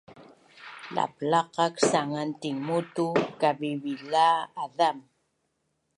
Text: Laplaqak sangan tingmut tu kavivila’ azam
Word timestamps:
Laplaqak 0.95 1.73
sangan 1.91 2.29
tingmut 2.41 2.85
tu 2.95 3.07
kavivila’ 3.41 4.27
azam 4.63 4.97